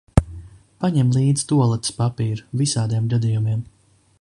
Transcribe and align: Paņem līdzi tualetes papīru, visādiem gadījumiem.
Paņem 0.85 1.11
līdzi 1.17 1.45
tualetes 1.51 1.93
papīru, 1.99 2.47
visādiem 2.63 3.13
gadījumiem. 3.13 3.63